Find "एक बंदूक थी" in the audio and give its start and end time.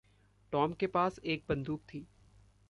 1.25-2.07